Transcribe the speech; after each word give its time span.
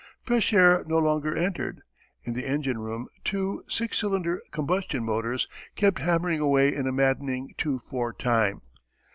Fresh 0.23 0.51
air 0.51 0.83
no 0.87 0.97
longer 0.97 1.37
entered. 1.37 1.83
In 2.23 2.33
the 2.33 2.47
engine 2.47 2.79
room 2.79 3.07
two 3.23 3.63
6 3.67 3.95
cylinder 3.95 4.41
combustion 4.49 5.05
motors 5.05 5.47
kept 5.75 5.99
hammering 5.99 6.39
away 6.39 6.73
in 6.73 6.87
a 6.87 6.91
maddening 6.91 7.53
two 7.59 7.77
four 7.77 8.11
time. 8.11 8.61